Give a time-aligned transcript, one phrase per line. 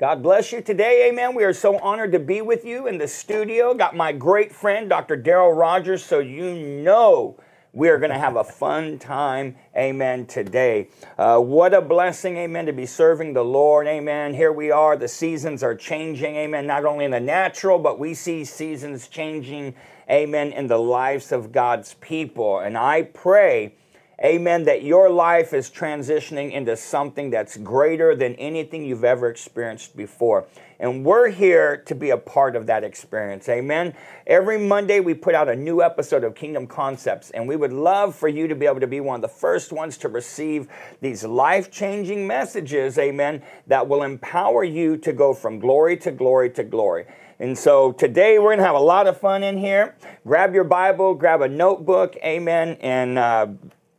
[0.00, 1.34] God bless you today, amen.
[1.34, 3.74] We are so honored to be with you in the studio.
[3.74, 5.14] Got my great friend, Dr.
[5.14, 7.38] Daryl Rogers, so you know
[7.74, 10.88] we are going to have a fun time, amen, today.
[11.18, 14.32] Uh, what a blessing, amen, to be serving the Lord, amen.
[14.32, 18.14] Here we are, the seasons are changing, amen, not only in the natural, but we
[18.14, 19.74] see seasons changing,
[20.08, 22.60] amen, in the lives of God's people.
[22.60, 23.74] And I pray
[24.22, 24.64] Amen.
[24.64, 30.46] That your life is transitioning into something that's greater than anything you've ever experienced before.
[30.78, 33.48] And we're here to be a part of that experience.
[33.48, 33.94] Amen.
[34.26, 38.14] Every Monday, we put out a new episode of Kingdom Concepts, and we would love
[38.14, 40.68] for you to be able to be one of the first ones to receive
[41.00, 46.50] these life changing messages, amen, that will empower you to go from glory to glory
[46.50, 47.06] to glory.
[47.38, 49.96] And so today we're going to have a lot of fun in here.
[50.26, 53.46] Grab your Bible, grab a notebook, amen, and uh,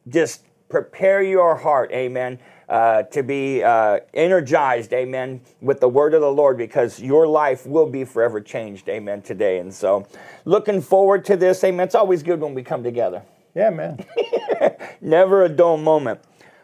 [0.07, 6.21] just prepare your heart, amen, uh, to be uh, energized, amen, with the word of
[6.21, 9.59] the Lord because your life will be forever changed, amen, today.
[9.59, 10.07] And so,
[10.45, 11.85] looking forward to this, amen.
[11.85, 13.23] It's always good when we come together.
[13.53, 14.05] Yeah, man.
[15.01, 16.21] Never a dull moment.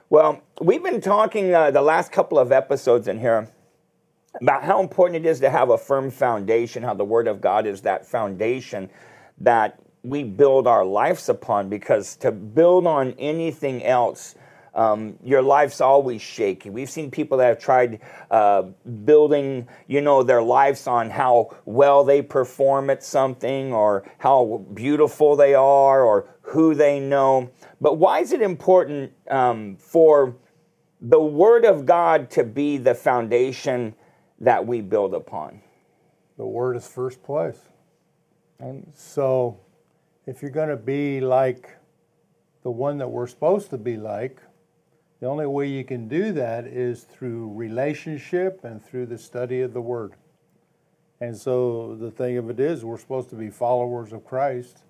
[0.09, 3.49] Well, we've been talking uh, the last couple of episodes in here
[4.41, 7.67] about how important it is to have a firm foundation, how the Word of God
[7.67, 8.89] is that foundation
[9.39, 14.35] that we build our lives upon because to build on anything else,
[14.73, 16.69] um, your life's always shaky.
[16.69, 17.99] We've seen people that have tried
[18.29, 18.63] uh,
[19.05, 25.35] building, you know, their lives on how well they perform at something or how beautiful
[25.35, 27.49] they are or who they know.
[27.81, 30.35] But why is it important um, for
[31.01, 33.95] the Word of God to be the foundation
[34.39, 35.61] that we build upon?
[36.37, 37.59] The Word is first place.
[38.59, 39.59] And so
[40.27, 41.77] if you're going to be like
[42.61, 44.41] the one that we're supposed to be like,
[45.21, 49.73] the only way you can do that is through relationship and through the study of
[49.73, 50.13] the Word.
[51.21, 54.83] And so the thing of it is, we're supposed to be followers of Christ.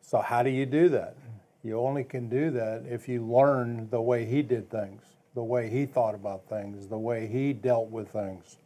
[0.00, 1.16] So, how do you do that?
[1.62, 5.02] You only can do that if you learn the way He did things,
[5.34, 8.58] the way He thought about things, the way He dealt with things,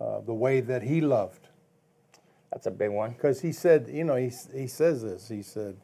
[0.00, 1.48] uh, the way that He loved.
[2.52, 3.12] That's a big one.
[3.12, 5.28] Because he said, you know, he, he says this.
[5.28, 5.76] He said,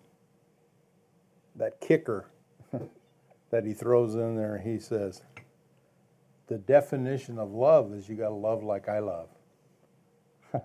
[1.56, 2.26] that kicker
[3.50, 5.22] that he throws in there, he says,
[6.46, 9.28] the definition of love is you got to love like I love.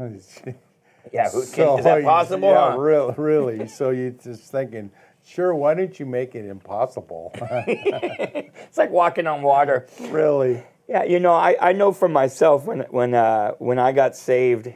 [1.12, 2.50] yeah, who, so, is that possible?
[2.50, 2.78] Yeah, huh?
[2.78, 3.68] really, really.
[3.68, 4.92] so you're just thinking,
[5.26, 7.32] sure, why don't you make it impossible?
[7.36, 9.88] it's like walking on water.
[10.00, 10.64] Really?
[10.88, 14.74] Yeah, you know, I, I know for myself when when uh, when I got saved,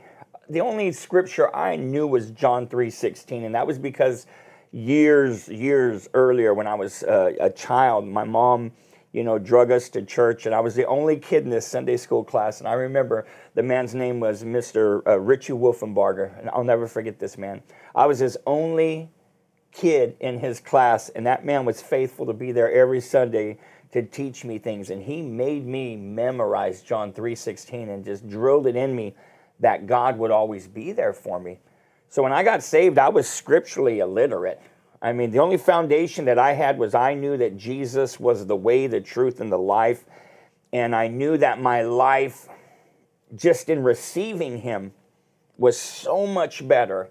[0.50, 4.26] the only scripture I knew was John 3:16 and that was because
[4.72, 8.72] years years earlier when I was uh, a child my mom
[9.12, 11.98] you know drug us to church and I was the only kid in this Sunday
[11.98, 13.26] school class and I remember
[13.56, 15.06] the man's name was Mr.
[15.08, 17.62] Uh, Richie Wolfenbarger and I'll never forget this man
[17.96, 19.10] I was his only
[19.72, 23.58] kid in his class and that man was faithful to be there every Sunday
[23.92, 28.76] to teach me things and he made me memorize John 3:16 and just drilled it
[28.76, 29.14] in me
[29.60, 31.60] that God would always be there for me.
[32.10, 34.62] So when I got saved, I was scripturally illiterate.
[35.02, 38.56] I mean, the only foundation that I had was I knew that Jesus was the
[38.56, 40.06] way, the truth, and the life.
[40.74, 42.48] And I knew that my life,
[43.36, 44.94] just in receiving Him,
[45.58, 47.10] was so much better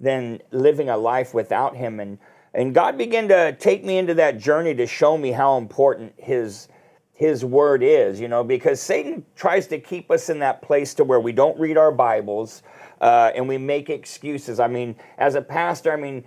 [0.00, 1.98] than living a life without Him.
[1.98, 2.18] And,
[2.52, 6.68] and God began to take me into that journey to show me how important His
[7.14, 11.04] his word is, you know, because Satan tries to keep us in that place to
[11.04, 12.64] where we don't read our Bibles
[13.00, 14.58] uh, and we make excuses.
[14.58, 16.24] I mean, as a pastor, I mean,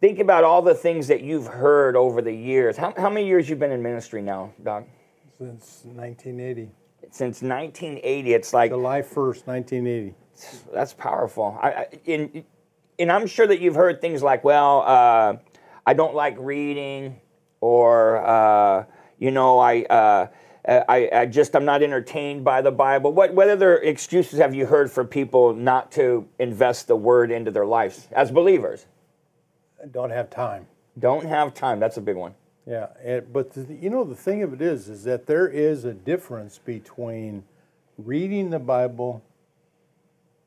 [0.00, 2.76] think about all the things that you've heard over the years.
[2.76, 4.84] How, how many years you've been in ministry now, Doc?
[5.38, 6.70] Since 1980.
[7.12, 10.14] Since 1980, it's like July 1st, 1980.
[10.74, 11.56] That's powerful.
[11.60, 12.44] I, I, in,
[12.98, 15.36] and I'm sure that you've heard things like, "Well, uh,
[15.86, 17.20] I don't like reading,"
[17.60, 18.84] or uh,
[19.20, 20.26] you know, I, uh,
[20.66, 23.12] I, I, just I'm not entertained by the Bible.
[23.12, 27.50] What what other excuses have you heard for people not to invest the Word into
[27.50, 28.86] their lives as believers?
[29.90, 30.66] Don't have time.
[30.98, 31.80] Don't have time.
[31.80, 32.34] That's a big one.
[32.66, 35.84] Yeah, it, but the, you know the thing of it is, is that there is
[35.84, 37.44] a difference between
[37.96, 39.22] reading the Bible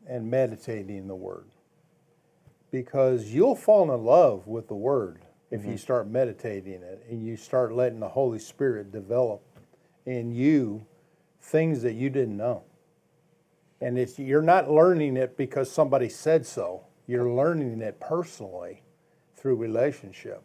[0.07, 1.45] and meditating the Word,
[2.71, 5.21] because you'll fall in love with the Word
[5.53, 5.71] if mm-hmm.
[5.71, 9.43] you start meditating it and you start letting the Holy Spirit develop
[10.07, 10.83] in you
[11.41, 12.63] things that you didn't know.
[13.79, 16.85] And it's you're not learning it because somebody said so.
[17.05, 18.81] You're learning it personally
[19.35, 20.41] through relationship.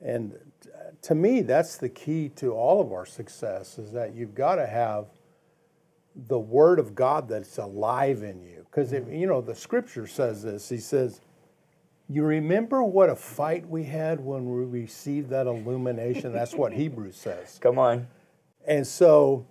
[0.00, 0.38] And
[1.02, 4.66] to me, that's the key to all of our success is that you've got to
[4.66, 5.06] have
[6.14, 8.64] the word of God that's alive in you.
[8.70, 10.68] Because, you know, the scripture says this.
[10.68, 11.20] He says,
[12.08, 16.32] You remember what a fight we had when we received that illumination?
[16.32, 17.58] That's what Hebrews says.
[17.60, 18.06] Come on.
[18.66, 19.46] And so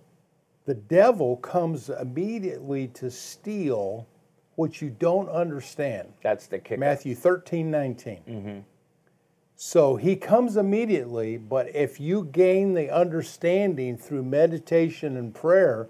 [0.64, 4.06] the devil comes immediately to steal
[4.54, 6.12] what you don't understand.
[6.22, 6.78] That's the kicker.
[6.78, 8.20] Matthew 13, 19.
[8.28, 8.58] Mm-hmm.
[9.56, 15.88] So he comes immediately, but if you gain the understanding through meditation and prayer,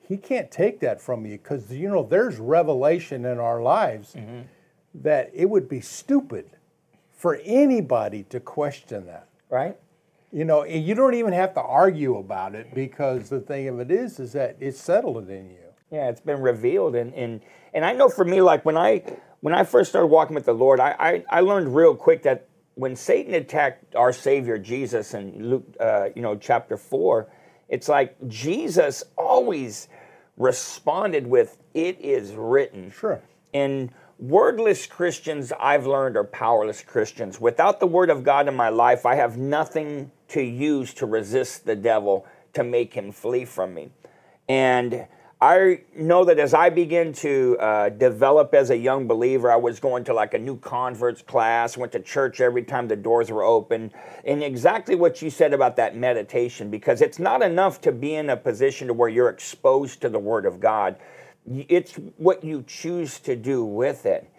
[0.00, 4.42] he can't take that from you because, you know, there's revelation in our lives mm-hmm.
[4.94, 6.50] That it would be stupid
[7.12, 9.28] for anybody to question that.
[9.50, 9.76] Right?
[10.32, 13.78] You know, and you don't even have to argue about it because the thing of
[13.78, 15.58] it is, is that it's settled in you.
[15.92, 17.40] Yeah, it's been revealed, and and
[17.72, 19.04] and I know for me, like when I
[19.40, 22.48] when I first started walking with the Lord, I I, I learned real quick that
[22.74, 27.28] when Satan attacked our Savior Jesus in Luke, uh, you know, chapter four,
[27.68, 29.88] it's like Jesus always
[30.36, 33.22] responded with, "It is written." Sure.
[33.52, 37.40] And wordless Christians, I've learned, are powerless Christians.
[37.40, 41.64] Without the Word of God in my life, I have nothing to use to resist
[41.64, 43.90] the devil to make him flee from me.
[44.48, 45.06] And
[45.40, 49.78] I know that as I began to uh, develop as a young believer, I was
[49.78, 53.42] going to like a new converts class, went to church every time the doors were
[53.42, 53.92] open.
[54.24, 58.30] And exactly what you said about that meditation, because it's not enough to be in
[58.30, 60.96] a position to where you're exposed to the Word of God
[61.46, 64.30] it's what you choose to do with it.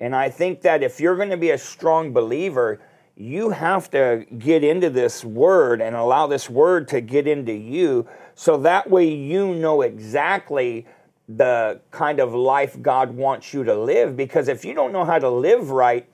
[0.00, 2.80] And I think that if you're going to be a strong believer,
[3.16, 8.08] you have to get into this word and allow this word to get into you
[8.34, 10.86] so that way you know exactly
[11.28, 14.16] the kind of life God wants you to live.
[14.16, 16.08] Because if you don't know how to live right,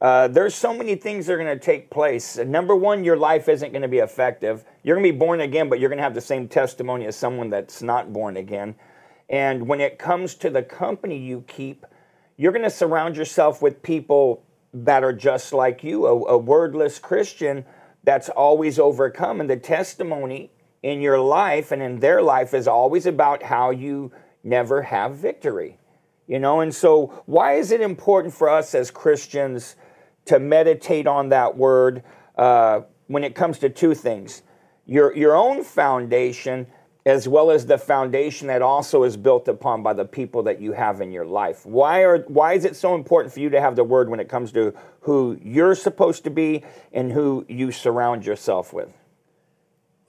[0.00, 2.36] uh, there's so many things that are going to take place.
[2.36, 4.64] Number one, your life isn't going to be effective.
[4.82, 7.16] You're going to be born again, but you're going to have the same testimony as
[7.16, 8.76] someone that's not born again.
[9.28, 11.84] And when it comes to the company you keep,
[12.36, 16.98] you're going to surround yourself with people that are just like you, a, a, wordless
[16.98, 17.64] Christian
[18.04, 19.40] that's always overcome.
[19.40, 20.50] And the testimony
[20.82, 24.12] in your life and in their life is always about how you
[24.44, 25.78] never have victory.
[26.26, 29.76] You know, and so why is it important for us as Christians
[30.26, 32.02] to meditate on that word
[32.36, 34.42] uh, when it comes to two things?
[34.84, 36.66] Your, your own foundation
[37.06, 40.72] as well as the foundation that also is built upon by the people that you
[40.72, 41.64] have in your life.
[41.64, 44.28] Why are why is it so important for you to have the word when it
[44.28, 48.88] comes to who you're supposed to be and who you surround yourself with?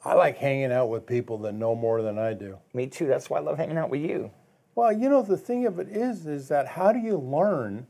[0.04, 2.58] I like hanging out with people that know more than I do.
[2.74, 3.06] Me too.
[3.06, 4.32] That's why I love hanging out with you.
[4.74, 7.86] Well, you know the thing of it is is that how do you learn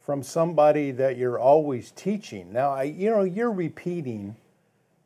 [0.00, 2.52] from somebody that you're always teaching?
[2.52, 4.34] Now, I, you know, you're repeating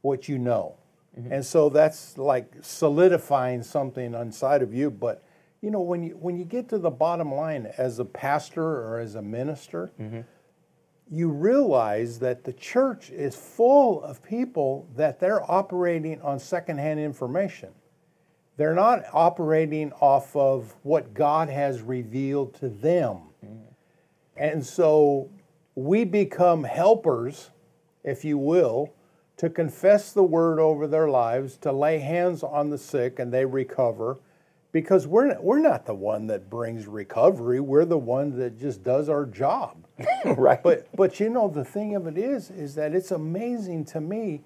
[0.00, 0.76] what you know.
[1.18, 1.32] Mm-hmm.
[1.32, 4.90] And so that's like solidifying something inside of you.
[4.90, 5.22] But
[5.60, 8.98] you know, when you when you get to the bottom line as a pastor or
[8.98, 10.20] as a minister, mm-hmm.
[11.10, 17.70] you realize that the church is full of people that they're operating on secondhand information.
[18.56, 23.18] They're not operating off of what God has revealed to them.
[23.44, 23.56] Mm-hmm.
[24.36, 25.30] And so
[25.74, 27.50] we become helpers,
[28.04, 28.93] if you will,
[29.36, 33.44] to confess the word over their lives, to lay hands on the sick and they
[33.44, 34.18] recover.
[34.70, 39.08] Because we're, we're not the one that brings recovery, we're the one that just does
[39.08, 39.86] our job.
[40.24, 40.62] right.
[40.62, 44.42] But, but you know, the thing of it is, is that it's amazing to me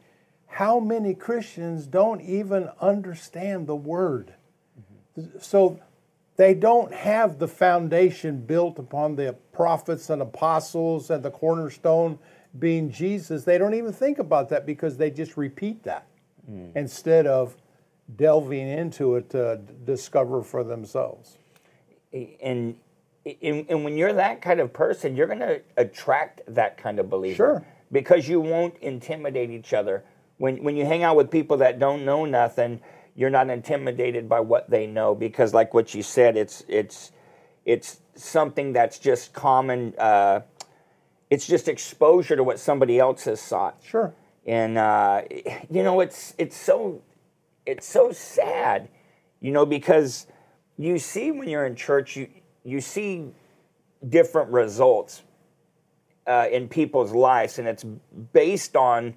[0.46, 4.34] how many Christians don't even understand the word.
[5.18, 5.38] Mm-hmm.
[5.40, 5.80] So
[6.36, 12.18] they don't have the foundation built upon the prophets and apostles and the cornerstone
[12.58, 16.06] being Jesus, they don't even think about that because they just repeat that
[16.50, 16.70] mm.
[16.74, 17.56] instead of
[18.16, 21.38] delving into it to discover for themselves.
[22.12, 22.76] And,
[23.42, 27.10] and, and when you're that kind of person, you're going to attract that kind of
[27.10, 27.36] believer.
[27.36, 27.66] Sure.
[27.92, 30.04] Because you won't intimidate each other.
[30.38, 32.80] When, when you hang out with people that don't know nothing,
[33.14, 37.12] you're not intimidated by what they know because, like what you said, it's, it's,
[37.64, 39.94] it's something that's just common.
[39.98, 40.40] Uh,
[41.30, 43.76] it's just exposure to what somebody else has sought.
[43.84, 44.14] Sure.
[44.46, 45.22] And uh,
[45.70, 47.02] you know, it's it's so
[47.66, 48.88] it's so sad,
[49.40, 50.26] you know, because
[50.78, 52.28] you see when you're in church, you
[52.64, 53.30] you see
[54.08, 55.22] different results
[56.26, 57.84] uh, in people's lives, and it's
[58.32, 59.14] based on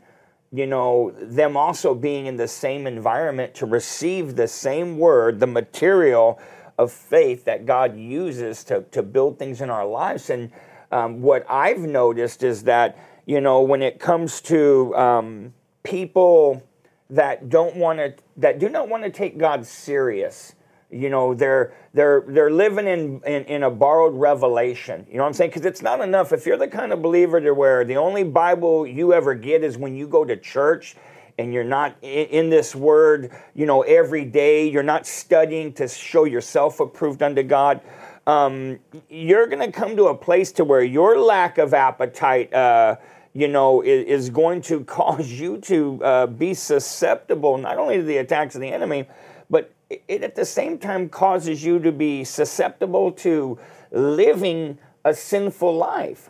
[0.52, 5.48] you know them also being in the same environment to receive the same word, the
[5.48, 6.40] material
[6.78, 10.52] of faith that God uses to to build things in our lives, and
[10.92, 16.64] um, what I've noticed is that, you know, when it comes to um, people
[17.10, 20.56] that don't want to, that do not want to take God serious,
[20.92, 25.08] You know, they're they're they're living in, in, in a borrowed revelation.
[25.10, 25.52] You know what I'm saying?
[25.52, 28.86] Because it's not enough if you're the kind of believer to where the only Bible
[28.86, 30.96] you ever get is when you go to church
[31.38, 34.68] and you're not in, in this word, you know, every day.
[34.70, 37.80] You're not studying to show yourself approved unto God.
[38.28, 42.54] Um, you're going to come to a place to where your lack of appetite.
[42.54, 42.98] Uh,
[43.34, 48.04] you know, is, is, going to cause you to uh, be susceptible not only to
[48.04, 49.08] the attacks of the enemy,
[49.50, 53.58] but it at the same time causes you to be susceptible to
[53.92, 56.30] living a sinful life.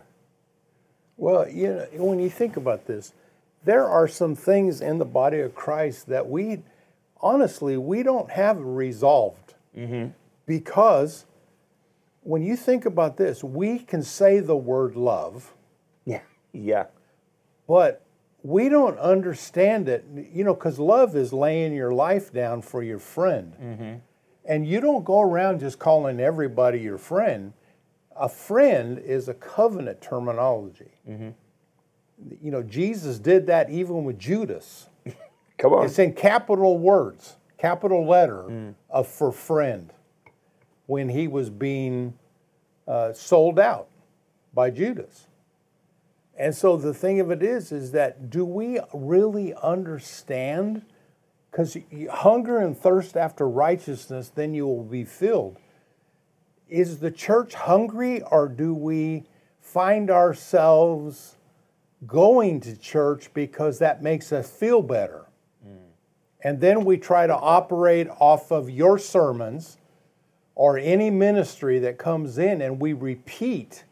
[1.17, 3.13] Well, you know, when you think about this,
[3.63, 6.63] there are some things in the body of Christ that we,
[7.19, 9.53] honestly, we don't have resolved.
[9.77, 10.09] Mm-hmm.
[10.47, 11.25] Because
[12.23, 15.53] when you think about this, we can say the word love.
[16.05, 16.21] Yeah.
[16.53, 16.85] Yeah.
[17.67, 18.05] But
[18.43, 22.99] we don't understand it, you know, because love is laying your life down for your
[22.99, 23.53] friend.
[23.61, 23.93] Mm-hmm.
[24.45, 27.53] And you don't go around just calling everybody your friend.
[28.15, 30.91] A friend is a covenant terminology.
[31.09, 31.29] Mm-hmm.
[32.41, 34.87] You know, Jesus did that even with Judas.
[35.57, 35.85] Come on.
[35.85, 38.75] It's in capital words, capital letter mm.
[38.89, 39.91] of for friend
[40.91, 42.13] when he was being
[42.85, 43.87] uh, sold out
[44.53, 45.27] by Judas.
[46.37, 50.81] And so the thing of it is, is that do we really understand?
[51.49, 51.77] Because
[52.11, 55.55] hunger and thirst after righteousness, then you will be filled.
[56.67, 59.23] Is the church hungry, or do we
[59.61, 61.37] find ourselves
[62.05, 65.25] going to church because that makes us feel better?
[65.65, 65.77] Mm.
[66.43, 69.77] And then we try to operate off of your sermons
[70.61, 73.83] or any ministry that comes in and we repeat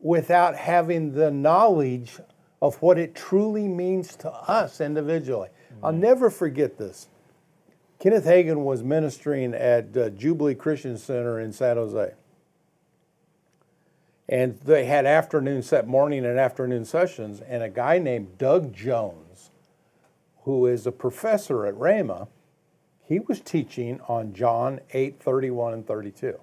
[0.00, 2.18] without having the knowledge
[2.60, 5.50] of what it truly means to us individually.
[5.72, 5.86] Mm-hmm.
[5.86, 7.06] I'll never forget this.
[8.00, 12.12] Kenneth Hagin was ministering at uh, Jubilee Christian Center in San Jose.
[14.28, 19.52] And they had afternoon set morning and afternoon sessions, and a guy named Doug Jones,
[20.42, 22.26] who is a professor at Rhema,
[23.10, 26.38] he was teaching on John 8, 31 and 32.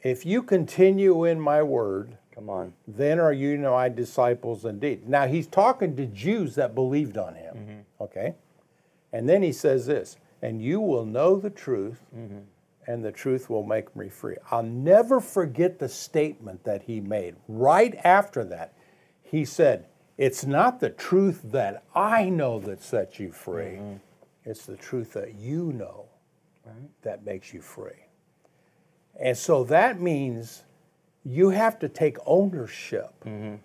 [0.00, 5.08] If you continue in my word, come on, then are you my disciples indeed.
[5.08, 7.54] Now he's talking to Jews that believed on him.
[7.56, 8.02] Mm-hmm.
[8.04, 8.34] Okay?
[9.12, 12.38] And then he says this, and you will know the truth, mm-hmm.
[12.86, 14.36] and the truth will make me free.
[14.52, 18.74] I'll never forget the statement that he made right after that.
[19.20, 23.96] He said, It's not the truth that I know that sets you free, mm-hmm.
[24.44, 26.06] It's the truth that you know
[26.66, 26.74] right.
[27.02, 28.06] that makes you free.
[29.20, 30.64] And so that means
[31.24, 33.56] you have to take ownership mm-hmm.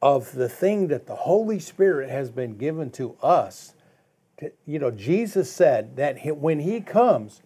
[0.00, 3.74] of the thing that the Holy Spirit has been given to us.
[4.66, 7.42] You know, Jesus said that when He comes,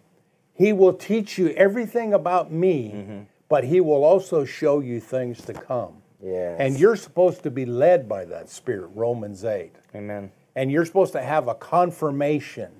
[0.53, 3.19] He will teach you everything about me, mm-hmm.
[3.49, 6.01] but He will also show you things to come.
[6.23, 6.57] Yes.
[6.59, 9.75] And you're supposed to be led by that Spirit, Romans 8.
[9.93, 10.31] Amen.
[10.57, 12.71] And you're supposed to have a confirmation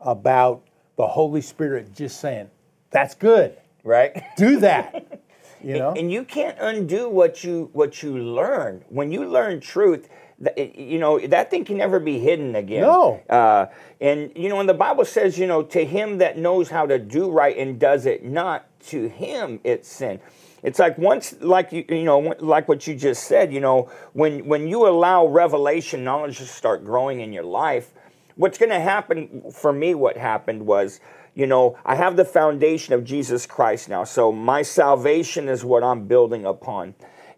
[0.00, 0.62] about
[0.96, 2.50] the Holy Spirit just saying,
[2.90, 4.22] that's good right?
[4.36, 5.22] Do that.
[5.62, 5.88] You know?
[5.90, 8.84] And, and you can't undo what you what you learn.
[8.90, 10.08] When you learn truth,
[10.56, 12.82] you know that thing can never be hidden again.
[12.82, 13.22] No.
[13.30, 13.66] Uh,
[14.00, 16.98] and you know, when the Bible says, you know, to him that knows how to
[16.98, 20.20] do right and does it not, to him it's sin.
[20.66, 23.52] It's like once, like you, you know, like what you just said.
[23.52, 27.92] You know, when when you allow revelation knowledge to start growing in your life,
[28.34, 29.94] what's going to happen for me?
[29.94, 30.98] What happened was
[31.36, 34.04] you know, I have the foundation of Jesus Christ now.
[34.04, 36.94] So my salvation is what I'm building upon.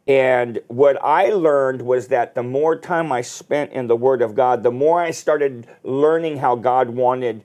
[0.06, 4.37] And what I learned was that the more time I spent in the Word of
[4.37, 7.44] God, the more I started learning how God wanted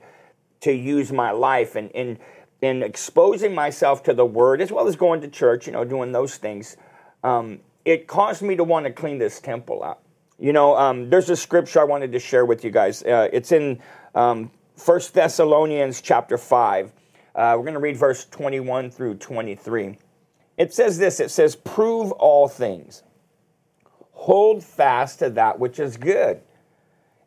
[0.60, 2.18] to use my life and, and,
[2.64, 6.12] and exposing myself to the Word, as well as going to church, you know, doing
[6.12, 6.76] those things.
[7.22, 10.00] Um, it caused me to want to clean this temple out.
[10.38, 13.02] You know, um, there's a scripture I wanted to share with you guys.
[13.02, 13.80] Uh, it's in
[14.14, 16.92] um, First Thessalonians chapter 5.
[17.34, 19.98] Uh, we're going to read verse 21 through 23.
[20.56, 23.02] It says this it says, Prove all things,
[24.12, 26.40] hold fast to that which is good,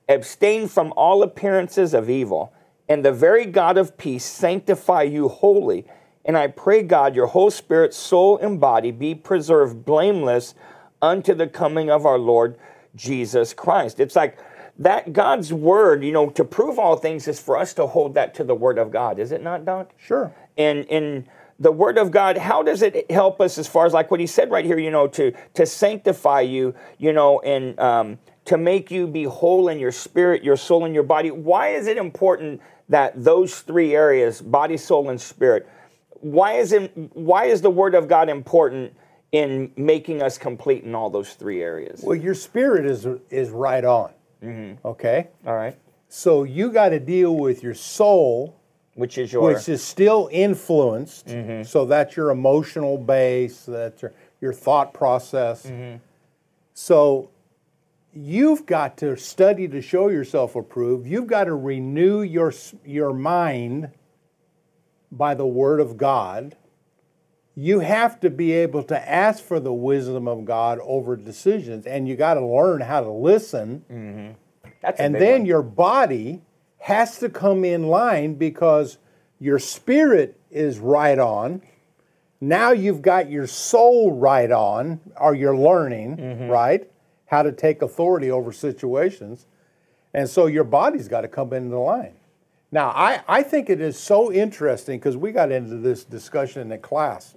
[0.07, 2.53] abstain from all appearances of evil,
[2.89, 5.85] and the very God of peace sanctify you wholly.
[6.23, 10.55] And I pray, God, your whole spirit, soul, and body be preserved blameless
[11.01, 12.57] unto the coming of our Lord
[12.95, 13.99] Jesus Christ.
[13.99, 14.37] It's like
[14.79, 18.33] that God's word, you know, to prove all things is for us to hold that
[18.35, 19.87] to the word of God, is it not, Don?
[19.97, 20.33] Sure.
[20.57, 21.27] And in
[21.59, 24.27] the word of God, how does it help us as far as like what he
[24.27, 28.91] said right here, you know, to to sanctify you, you know, and um, to make
[28.91, 31.31] you be whole in your spirit, your soul, and your body.
[31.31, 35.67] Why is it important that those three areas, body, soul, and spirit,
[36.21, 38.93] why is it, why is the word of God important
[39.31, 42.01] in making us complete in all those three areas?
[42.03, 44.11] Well, your spirit is is right on.
[44.43, 44.87] Mm-hmm.
[44.87, 45.75] Okay, All right.
[46.07, 48.55] so you got to deal with your soul,
[48.93, 51.27] Which is your which is still influenced.
[51.27, 51.63] Mm-hmm.
[51.63, 53.65] So that's your emotional base.
[53.65, 55.65] That's your your thought process.
[55.65, 55.97] Mm-hmm.
[56.73, 57.29] So
[58.17, 61.07] you've got to study to show yourself approved.
[61.07, 62.53] You've got to renew your
[62.85, 63.91] your mind
[65.11, 66.55] by the word of God.
[67.55, 72.07] You have to be able to ask for the wisdom of God over decisions, and
[72.07, 74.35] you got to learn how to listen.
[74.81, 75.45] that's And then one.
[75.45, 76.41] your body
[76.79, 78.97] has to come in line because
[79.39, 81.61] your spirit is right on.
[82.39, 86.47] Now you've got your soul right on, or you're learning, Mm-hmm.
[86.49, 86.91] right?
[87.27, 89.45] How to take authority over situations.
[90.13, 92.15] And so your body's got to come into line.
[92.71, 96.69] Now, I, I think it is so interesting because we got into this discussion in
[96.69, 97.35] the class.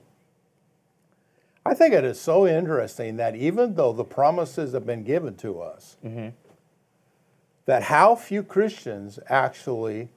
[1.65, 5.61] I think it is so interesting that even though the promises have been given to
[5.61, 6.31] us, mm-hmm.
[7.67, 10.09] that how few Christians actually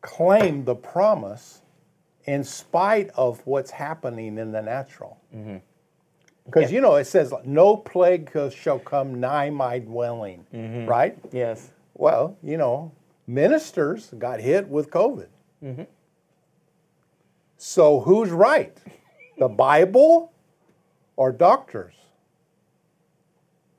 [0.00, 1.62] claim the promise
[2.26, 5.18] in spite of what's happening in the natural.
[5.34, 5.56] Mm-hmm.
[6.44, 10.86] Because you know it says, "No plague shall come nigh my dwelling," mm-hmm.
[10.86, 11.18] right?
[11.32, 11.70] yes.
[11.94, 12.92] Well, you know,
[13.26, 15.28] ministers got hit with COVID.
[15.62, 15.84] Mm-hmm.
[17.56, 18.76] So who's right?
[19.38, 20.32] The Bible
[21.16, 21.94] or doctors?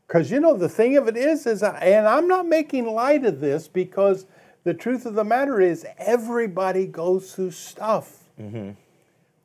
[0.07, 3.41] Because you know the thing of it is, is and I'm not making light of
[3.41, 4.25] this because
[4.63, 8.23] the truth of the matter is everybody goes through stuff.
[8.39, 8.71] Mm-hmm.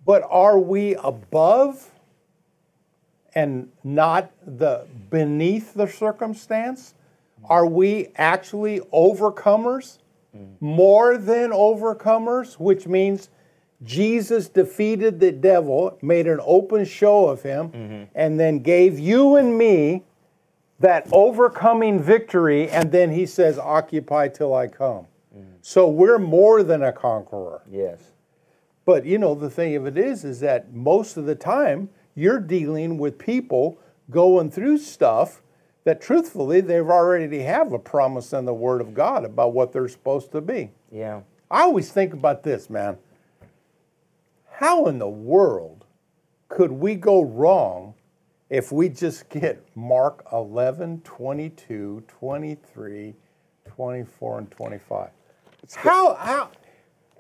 [0.05, 1.90] But are we above
[3.35, 6.95] and not the beneath the circumstance?
[7.45, 9.99] Are we actually overcomers?
[10.37, 10.61] Mm.
[10.61, 13.31] More than overcomers, which means
[13.83, 18.03] Jesus defeated the devil, made an open show of him, mm-hmm.
[18.15, 20.05] and then gave you and me
[20.81, 25.07] that overcoming victory, and then he says, Occupy till I come.
[25.37, 25.45] Mm.
[25.63, 27.63] So we're more than a conqueror.
[27.71, 28.01] Yes.
[28.85, 32.41] But you know, the thing of it is, is that most of the time you're
[32.41, 33.79] dealing with people
[34.11, 35.43] going through stuff
[35.85, 39.89] that truthfully they've already have a promise in the Word of God about what they're
[39.89, 40.71] supposed to be.
[40.93, 41.21] Yeah.
[41.51, 42.99] I always think about this, man.
[44.53, 45.87] How in the world
[46.49, 47.95] could we go wrong
[48.51, 53.15] if we just get Mark 11, 22, 23,
[53.65, 55.11] 24, and 25?
[55.77, 56.51] How, how,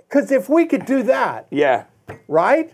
[0.09, 1.85] because if we could do that, Yeah.
[2.29, 2.72] right?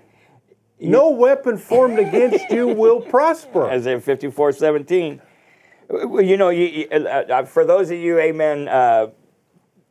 [0.78, 3.64] No weapon formed against you will prosper.
[3.66, 5.22] Isaiah 54 17.
[5.88, 6.96] Well, You know, you, you- uh,
[7.30, 9.08] uh, for those of you, amen, uh,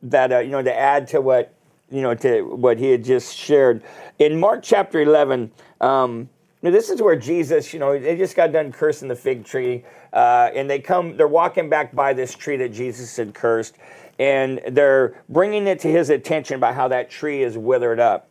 [0.02, 1.54] that, uh, you know, to add to what,
[1.90, 3.82] you know, to what he had just shared,
[4.18, 6.28] in Mark chapter 11, um,
[6.62, 10.50] this is where Jesus, you know, they just got done cursing the fig tree, uh,
[10.54, 13.76] and they come, they're walking back by this tree that Jesus had cursed,
[14.18, 18.28] and they're bringing it to his attention about how that tree is withered up.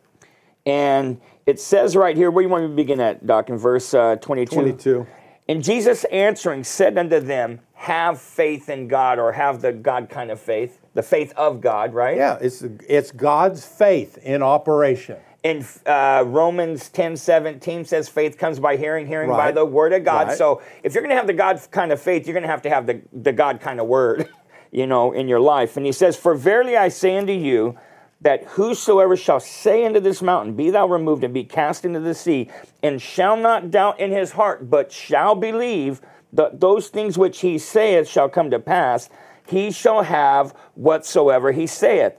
[0.65, 3.57] And it says right here, where do you want me to begin at, Doc, in
[3.57, 4.55] verse uh, 22?
[4.55, 5.07] 22.
[5.47, 10.31] And Jesus answering said unto them, Have faith in God, or have the God kind
[10.31, 12.17] of faith, the faith of God, right?
[12.17, 15.17] Yeah, it's, it's God's faith in operation.
[15.43, 20.03] And uh, Romans 10 17 says, Faith comes by hearing, hearing by the word of
[20.03, 20.29] God.
[20.29, 20.37] Right.
[20.37, 22.63] So if you're going to have the God kind of faith, you're going to have
[22.63, 24.27] to have the, the God kind of word,
[24.71, 25.77] you know, in your life.
[25.77, 27.77] And he says, For verily I say unto you,
[28.21, 32.15] that whosoever shall say unto this mountain, Be thou removed and be cast into the
[32.15, 32.49] sea,
[32.81, 36.01] and shall not doubt in his heart, but shall believe
[36.33, 39.09] that those things which he saith shall come to pass,
[39.47, 42.13] he shall have whatsoever he saith.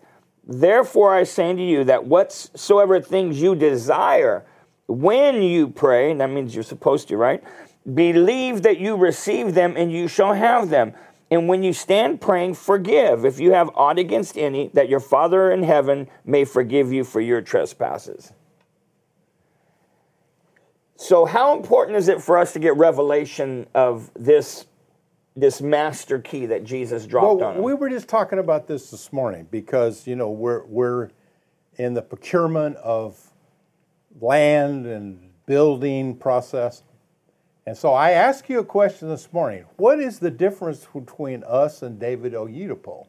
[0.46, 4.44] Therefore I say unto you that whatsoever things you desire
[4.86, 7.42] when you pray, that means you're supposed to, right?
[7.92, 10.94] Believe that you receive them and you shall have them.
[11.30, 15.50] And when you stand praying, forgive if you have aught against any, that your Father
[15.50, 18.32] in heaven may forgive you for your trespasses.
[20.96, 24.66] So, how important is it for us to get revelation of this,
[25.34, 27.62] this master key that Jesus dropped Well, on?
[27.62, 31.10] we were just talking about this this morning because you know we're we're
[31.76, 33.20] in the procurement of
[34.20, 36.82] land and building process,
[37.66, 39.64] and so I asked you a question this morning.
[39.76, 43.06] What is the difference between us and David Oyedepo?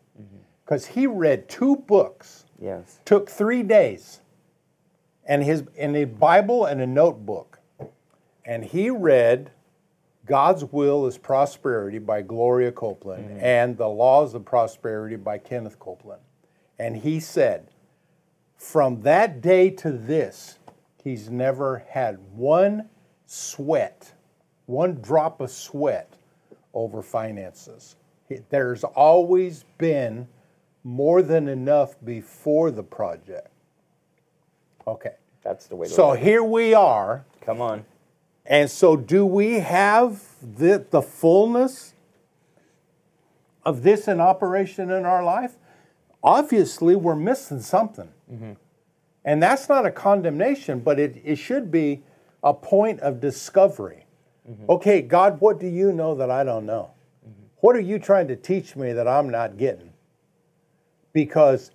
[0.66, 3.00] Because he read two books, yes.
[3.06, 4.22] took three days,
[5.26, 7.60] and his in a Bible and a notebook,
[8.44, 9.52] and he read
[10.26, 13.40] God's Will is Prosperity by Gloria Copeland mm-hmm.
[13.40, 16.22] and The Laws of Prosperity by Kenneth Copeland.
[16.78, 17.70] And he said,
[18.58, 20.60] from that day to this,
[21.02, 22.90] he's never had one
[23.26, 24.14] sweat,
[24.68, 26.14] one drop of sweat
[26.74, 27.96] over finances.
[28.50, 30.28] There's always been
[30.84, 33.50] more than enough before the project.
[34.86, 35.16] Okay.
[35.44, 35.88] That's the way.
[35.88, 37.26] so here we are.
[37.42, 37.86] Come on.
[38.46, 41.94] And so, do we have the, the fullness
[43.66, 45.56] of this in operation in our life?
[46.24, 48.10] Obviously, we're missing something.
[48.32, 48.54] Mm-hmm.
[49.24, 52.04] And that's not a condemnation, but it, it should be
[52.44, 54.07] a point of discovery.
[54.50, 54.70] Mm-hmm.
[54.70, 56.92] Okay, God, what do you know that I don't know?
[57.28, 57.44] Mm-hmm.
[57.58, 59.92] What are you trying to teach me that I'm not getting?
[61.12, 61.72] Because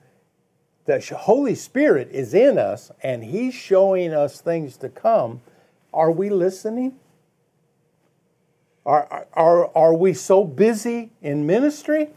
[0.84, 5.42] the Holy Spirit is in us and He's showing us things to come.
[5.92, 6.96] Are we listening?
[8.84, 12.08] Are, are, are we so busy in ministry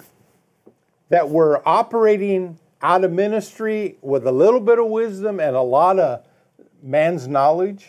[1.09, 5.99] that we're operating out of ministry with a little bit of wisdom and a lot
[5.99, 6.25] of
[6.81, 7.87] man's knowledge?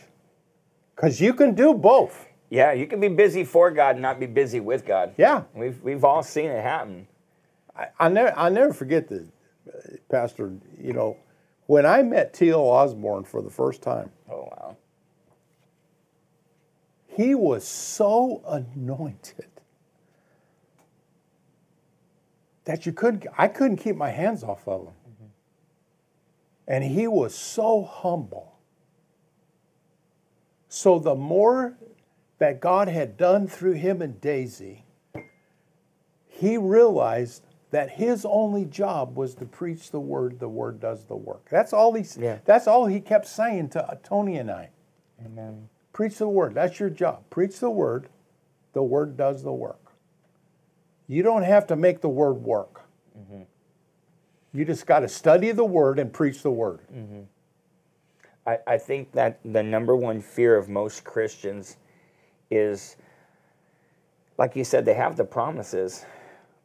[0.95, 2.27] Because you can do both.
[2.57, 5.15] Yeah, you can be busy for God and not be busy with God.
[5.17, 5.43] Yeah.
[5.55, 7.07] We've, we've all seen it happen.
[7.77, 9.27] I, I never, I never forget the
[10.09, 11.19] Pastor, you know,
[11.67, 12.61] when I met T.L.
[12.61, 14.11] Osborn for the first time.
[14.31, 14.77] Oh, wow.
[17.09, 19.47] He was so anointed.
[22.67, 24.87] that you couldn't, I couldn't keep my hands off of him.
[24.89, 25.25] Mm-hmm.
[26.69, 28.59] And he was so humble.
[30.69, 31.79] So the more
[32.39, 34.85] that God had done through him and Daisy,
[36.29, 41.17] he realized that his only job was to preach the word, the word does the
[41.17, 41.47] work.
[41.51, 42.39] That's all he yeah.
[42.45, 44.71] that's all he kept saying to Tony and I.
[45.25, 45.69] Amen.
[45.93, 46.55] Preach the word.
[46.55, 47.25] That's your job.
[47.31, 48.09] Preach the word.
[48.75, 49.93] The word does the work.
[51.09, 52.83] You don't have to make the word work.
[53.19, 53.43] Mm-hmm.
[54.53, 56.81] You just got to study the word and preach the word.
[56.95, 57.21] Mm-hmm.
[58.47, 61.79] I, I think that the number one fear of most Christians
[62.51, 62.97] is,
[64.39, 66.05] like you said, they have the promises,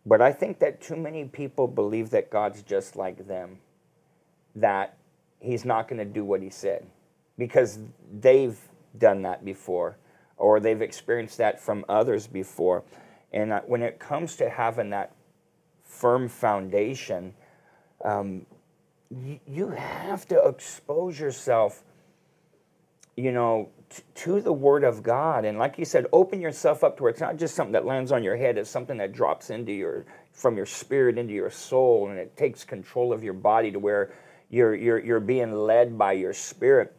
[0.05, 3.59] but I think that too many people believe that God's just like them,
[4.55, 4.97] that
[5.39, 6.85] He's not going to do what He said
[7.37, 7.79] because
[8.19, 8.57] they've
[8.97, 9.97] done that before
[10.37, 12.83] or they've experienced that from others before.
[13.31, 15.13] And when it comes to having that
[15.83, 17.33] firm foundation,
[18.03, 18.45] um,
[19.09, 21.83] you, you have to expose yourself,
[23.15, 25.45] you know, t- to the Word of God.
[25.45, 28.11] And like you said, open yourself up to where it's not just something that lands
[28.11, 32.09] on your head, it's something that drops into your, from your spirit into your soul,
[32.09, 34.13] and it takes control of your body to where
[34.49, 36.95] you're, you're, you're being led by your spirit.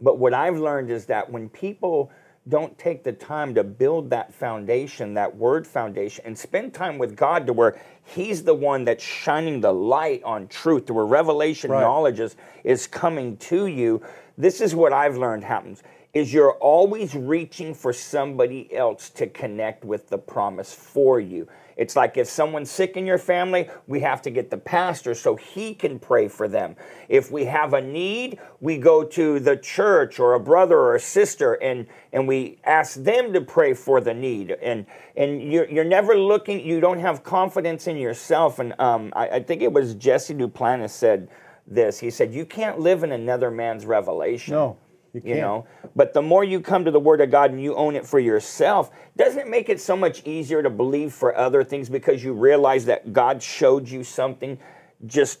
[0.00, 2.10] But what I've learned is that when people
[2.48, 7.16] don't take the time to build that foundation, that word foundation, and spend time with
[7.16, 11.70] God to where He's the one that's shining the light on truth, to where revelation
[11.70, 11.80] right.
[11.80, 14.02] knowledge is, is coming to you.
[14.36, 19.84] This is what I've learned happens is you're always reaching for somebody else to connect
[19.84, 21.48] with the promise for you.
[21.76, 25.36] It's like if someone's sick in your family, we have to get the pastor so
[25.36, 26.76] he can pray for them.
[27.08, 31.00] If we have a need, we go to the church or a brother or a
[31.00, 34.50] sister and, and we ask them to pray for the need.
[34.50, 34.84] And,
[35.16, 38.58] and you're, you're never looking, you don't have confidence in yourself.
[38.58, 41.28] And um, I, I think it was Jesse Duplantis said
[41.66, 41.98] this.
[41.98, 44.52] He said, You can't live in another man's revelation.
[44.54, 44.76] No.
[45.14, 47.74] You, you, know but the more you come to the word of god and you
[47.74, 51.62] own it for yourself doesn't it make it so much easier to believe for other
[51.62, 54.58] things because you realize that god showed you something
[55.04, 55.40] just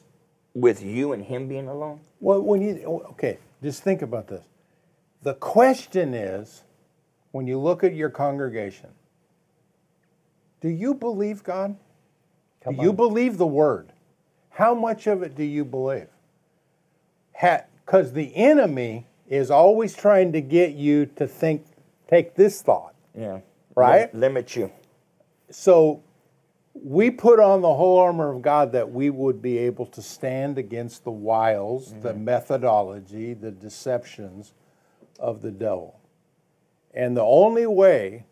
[0.54, 2.00] with you and him being alone?
[2.20, 4.44] Well when you okay just think about this.
[5.22, 6.64] The question is
[7.30, 8.90] when you look at your congregation
[10.60, 11.76] do you believe god?
[12.62, 12.86] Come do on.
[12.86, 13.92] you believe the word?
[14.50, 16.08] How much of it do you believe?
[17.32, 21.64] Because the enemy is always trying to get you to think,
[22.06, 22.94] take this thought.
[23.18, 23.40] Yeah.
[23.74, 24.14] Right?
[24.14, 24.70] limit you.
[25.50, 26.02] So
[26.74, 30.58] we put on the whole armor of God that we would be able to stand
[30.58, 32.02] against the wiles, mm-hmm.
[32.02, 34.52] the methodology, the deceptions
[35.18, 35.98] of the devil.
[36.92, 38.26] And the only way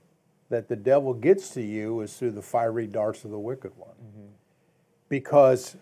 [0.50, 3.90] that the devil gets to you is through the fiery darts of the wicked one.
[3.90, 4.26] Mm-hmm.
[5.08, 5.76] Because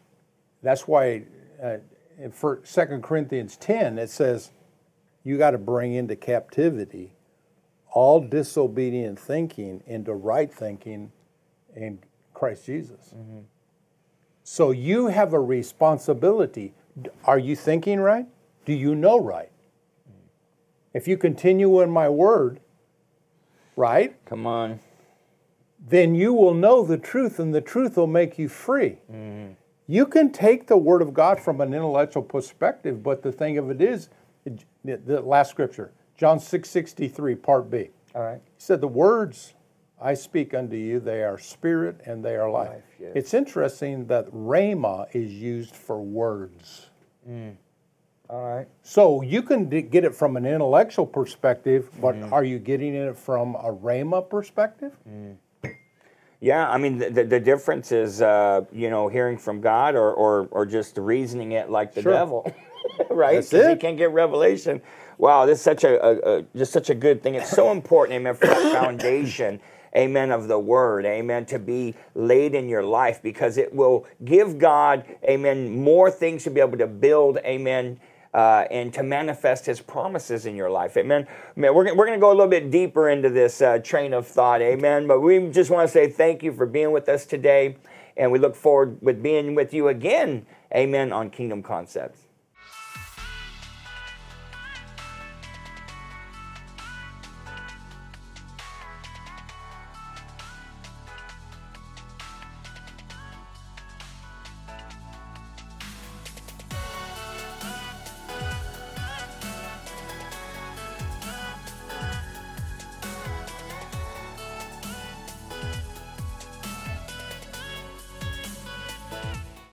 [0.63, 1.25] that's why
[1.61, 1.79] uh,
[2.21, 4.53] in 2 Corinthians 10 it says,
[5.25, 7.13] you got to bring into captivity
[7.91, 11.11] all disobedient thinking into right thinking
[11.75, 11.99] in
[12.35, 13.15] Christ Jesus.
[13.17, 13.41] Mm-hmm.
[14.45, 16.75] So you have a responsibility.
[17.25, 18.27] Are you thinking right?
[18.65, 19.51] Do you know right?
[20.09, 20.27] Mm-hmm.
[20.95, 22.61] If you continue in my word,
[23.77, 24.15] right?
[24.27, 24.81] Come on.
[25.81, 28.99] Then you will know the truth, and the truth will make you free.
[29.87, 33.71] You can take the Word of God from an intellectual perspective, but the thing of
[33.71, 34.11] it is,
[34.85, 37.91] the last scripture, John six sixty three, part B.
[38.15, 38.41] All right.
[38.45, 39.55] He said, The words
[40.01, 42.71] I speak unto you, they are spirit and they are life.
[42.71, 43.13] Life, yes.
[43.15, 46.91] It's interesting that rhema is used for words.
[47.29, 47.57] Mm.
[48.31, 48.69] All right.
[48.83, 52.33] So you can d- get it from an intellectual perspective, but mm-hmm.
[52.33, 54.93] are you getting it from a rhema perspective?
[55.09, 55.37] Mm.
[56.41, 60.13] Yeah, I mean the, the, the difference is uh, you know hearing from God or,
[60.13, 62.13] or or just reasoning it like the Sure.
[62.13, 62.55] devil,
[63.11, 63.37] right?
[63.37, 63.81] That's it.
[63.81, 64.83] can't get revelation.
[65.19, 67.35] Wow, this is such a, a, a just such a good thing.
[67.35, 69.61] It's so important, amen, for that foundation,
[69.97, 74.59] amen, of the word, amen, to be laid in your life because it will give
[74.59, 78.01] God, amen, more things to be able to build, amen.
[78.35, 80.99] Uh, and to manifest his promises in your life.
[80.99, 81.27] Amen.
[81.57, 81.75] Amen.
[81.75, 84.61] We're, we're going to go a little bit deeper into this uh, train of thought.
[84.61, 85.09] Amen.
[85.09, 87.79] But we just want to say thank you for being with us today.
[88.19, 90.45] And we look forward with being with you again.
[90.75, 91.11] Amen.
[91.11, 92.28] On Kingdom Concepts.